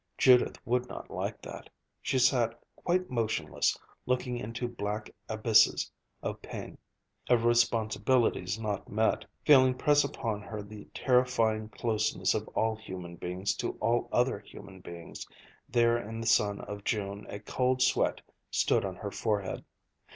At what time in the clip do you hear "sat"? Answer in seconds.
2.17-2.59